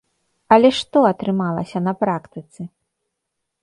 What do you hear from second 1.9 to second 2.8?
на практыцы?